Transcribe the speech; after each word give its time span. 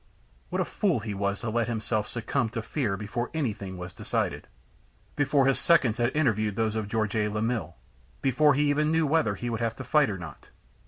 What 0.49 0.59
a 0.61 0.65
fool 0.65 1.01
he 1.01 1.13
was 1.13 1.41
to 1.41 1.51
let 1.51 1.67
himself 1.67 2.07
succumb 2.07 2.49
to 2.57 2.63
fear 2.63 2.97
before 2.97 3.29
anything 3.35 3.77
was 3.77 3.93
decided 3.93 4.47
before 5.15 5.45
his 5.45 5.59
seconds 5.59 5.99
had 5.99 6.15
interviewed 6.15 6.55
those 6.55 6.73
of 6.73 6.87
Georges 6.87 7.31
Lamil, 7.31 7.77
before 8.19 8.55
he 8.55 8.67
even 8.71 8.91
knew 8.91 9.05
whether 9.05 9.35
he 9.35 9.47
would 9.51 9.59
have 9.61 9.75
to 9.75 9.83
fight 9.83 10.09
or 10.09 10.17
not! 10.17 10.49